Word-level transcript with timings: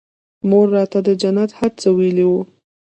مور 0.49 0.67
راته 0.75 0.99
د 1.07 1.09
جنت 1.21 1.51
هر 1.59 1.71
څه 1.81 1.87
ويلي 1.97 2.25
وو. 2.29 2.41